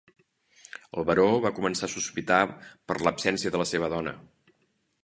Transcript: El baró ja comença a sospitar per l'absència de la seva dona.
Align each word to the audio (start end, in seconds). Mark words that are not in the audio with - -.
El 1.01 1.05
baró 1.09 1.27
ja 1.43 1.51
comença 1.59 1.83
a 1.89 1.91
sospitar 1.97 2.41
per 2.89 2.99
l'absència 3.05 3.55
de 3.57 3.63
la 3.65 3.71
seva 3.75 3.93
dona. 3.97 4.17